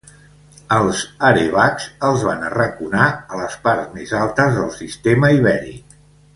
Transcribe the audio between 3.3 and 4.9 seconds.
a les parts més altes del